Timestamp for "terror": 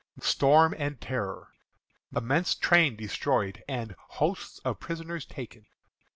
0.99-1.49